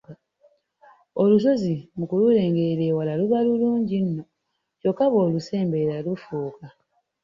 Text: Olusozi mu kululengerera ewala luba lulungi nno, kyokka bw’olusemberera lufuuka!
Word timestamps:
Olusozi 1.21 1.75
mu 1.97 2.05
kululengerera 2.11 2.83
ewala 2.91 3.13
luba 3.19 3.39
lulungi 3.47 3.97
nno, 4.05 4.23
kyokka 4.79 5.05
bw’olusemberera 5.11 5.97
lufuuka! 6.05 6.65